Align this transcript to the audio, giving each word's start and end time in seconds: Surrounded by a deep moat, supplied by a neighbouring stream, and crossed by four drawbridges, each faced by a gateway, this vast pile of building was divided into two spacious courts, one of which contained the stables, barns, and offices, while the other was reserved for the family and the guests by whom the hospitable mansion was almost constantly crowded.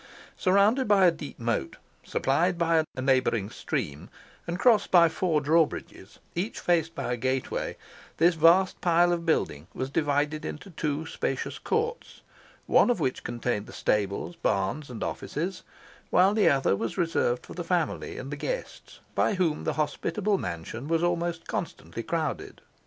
Surrounded 0.35 0.87
by 0.87 1.05
a 1.05 1.11
deep 1.11 1.37
moat, 1.37 1.75
supplied 2.03 2.57
by 2.57 2.83
a 2.95 3.01
neighbouring 3.03 3.51
stream, 3.51 4.09
and 4.47 4.57
crossed 4.57 4.89
by 4.89 5.07
four 5.07 5.39
drawbridges, 5.39 6.17
each 6.33 6.59
faced 6.59 6.95
by 6.95 7.13
a 7.13 7.17
gateway, 7.17 7.77
this 8.17 8.33
vast 8.33 8.81
pile 8.81 9.13
of 9.13 9.27
building 9.27 9.67
was 9.75 9.91
divided 9.91 10.43
into 10.43 10.71
two 10.71 11.05
spacious 11.05 11.59
courts, 11.59 12.21
one 12.65 12.89
of 12.89 12.99
which 12.99 13.23
contained 13.23 13.67
the 13.67 13.71
stables, 13.73 14.35
barns, 14.35 14.89
and 14.89 15.03
offices, 15.03 15.61
while 16.09 16.33
the 16.33 16.49
other 16.49 16.75
was 16.75 16.97
reserved 16.97 17.45
for 17.45 17.53
the 17.53 17.63
family 17.63 18.17
and 18.17 18.31
the 18.31 18.35
guests 18.35 19.01
by 19.13 19.35
whom 19.35 19.65
the 19.65 19.73
hospitable 19.73 20.39
mansion 20.39 20.87
was 20.87 21.03
almost 21.03 21.45
constantly 21.47 22.01
crowded. 22.01 22.59